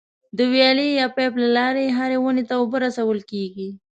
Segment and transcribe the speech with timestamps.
[0.37, 3.69] د ویالې یا پایپ له لارې هرې ونې ته اوبه رسول کېږي.